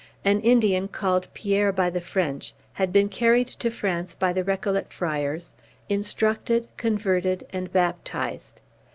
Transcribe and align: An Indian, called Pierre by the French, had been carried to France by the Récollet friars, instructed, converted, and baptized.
An 0.25 0.39
Indian, 0.41 0.87
called 0.87 1.27
Pierre 1.35 1.71
by 1.71 1.91
the 1.91 2.01
French, 2.01 2.55
had 2.73 2.91
been 2.91 3.07
carried 3.07 3.45
to 3.45 3.69
France 3.69 4.15
by 4.15 4.33
the 4.33 4.41
Récollet 4.43 4.87
friars, 4.87 5.53
instructed, 5.89 6.67
converted, 6.75 7.45
and 7.53 7.71
baptized. 7.71 8.61